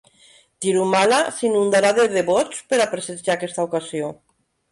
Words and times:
Tirumala 0.65 1.19
s'inundarà 1.39 1.91
de 1.99 2.07
devots 2.15 2.63
per 2.71 2.81
a 2.81 2.89
presenciar 2.95 3.35
aquesta 3.35 3.67
ocasió. 3.67 4.09